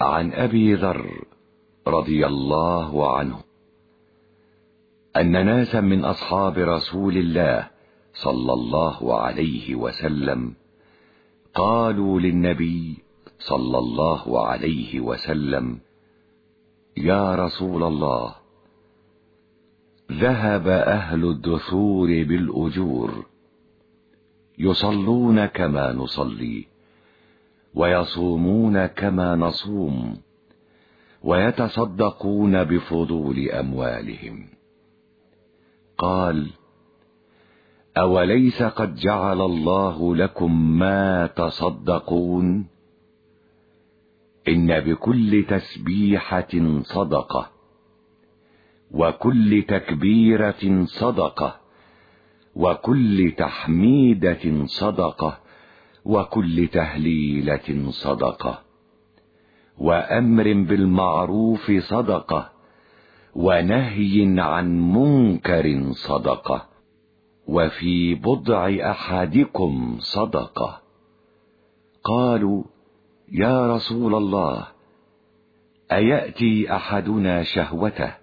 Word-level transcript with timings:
عن 0.00 0.32
أبي 0.32 0.74
ذر 0.74 1.24
رضي 1.88 2.26
الله 2.26 3.16
عنه 3.16 3.38
أن 5.16 5.46
ناسا 5.46 5.80
من 5.80 6.04
أصحاب 6.04 6.58
رسول 6.58 7.16
الله 7.16 7.70
صلى 8.14 8.52
الله 8.52 9.20
عليه 9.20 9.74
وسلم 9.74 10.54
قالوا 11.54 12.20
للنبي 12.20 12.98
صلى 13.38 13.78
الله 13.78 14.46
عليه 14.46 15.00
وسلم 15.00 15.78
يا 16.96 17.34
رسول 17.34 17.82
الله 17.82 18.34
ذهب 20.12 20.68
أهل 20.68 21.24
الدثور 21.24 22.06
بالأجور 22.06 23.26
يصلون 24.58 25.46
كما 25.46 25.92
نصلي. 25.92 26.66
ويصومون 27.76 28.86
كما 28.86 29.36
نصوم 29.36 30.16
ويتصدقون 31.22 32.64
بفضول 32.64 33.50
أموالهم. 33.50 34.48
قال 35.98 36.50
أوليس 37.98 38.62
قد 38.62 38.94
جعل 38.94 39.40
الله 39.40 40.16
لكم 40.16 40.78
ما 40.78 41.26
تصدقون؟ 41.26 42.66
إن 44.48 44.80
بكل 44.80 45.44
تسبيحة 45.48 46.80
صدقة 46.82 47.50
وكل 48.90 49.64
تكبيرة 49.68 50.84
صدقة 50.84 51.60
وكل 52.54 53.32
تحميدة 53.38 54.66
صدقة 54.66 55.45
وكل 56.06 56.68
تهليلة 56.68 57.90
صدقة 57.90 58.62
وأمر 59.78 60.44
بالمعروف 60.44 61.72
صدقة 61.78 62.50
ونهي 63.34 64.40
عن 64.40 64.92
منكر 64.92 65.92
صدقة 65.92 66.66
وفي 67.48 68.14
بضع 68.14 68.90
أحدكم 68.90 69.96
صدقة. 70.00 70.80
قالوا 72.04 72.62
يا 73.32 73.74
رسول 73.74 74.14
الله 74.14 74.66
أيأتي 75.92 76.74
أحدنا 76.76 77.42
شهوته 77.42 78.14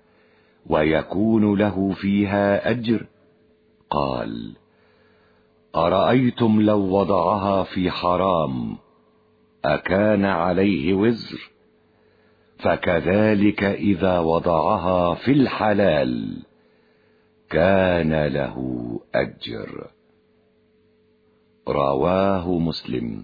ويكون 0.66 1.58
له 1.60 1.92
فيها 1.92 2.70
أجر؟ 2.70 3.06
قال 3.90 4.63
أرأيتم 5.76 6.62
لو 6.62 6.80
وضعها 6.80 7.64
في 7.64 7.92
حرام 7.92 8.78
أكان 9.66 10.26
عليه 10.26 10.94
وزر؟ 10.94 11.54
فكذلك 12.60 13.64
إذا 13.64 14.20
وضعها 14.20 15.14
في 15.14 15.32
الحلال 15.32 16.44
كان 17.50 18.26
له 18.26 18.58
أجر. 19.16 19.88
رواه 21.68 22.60
مسلم. 22.60 23.24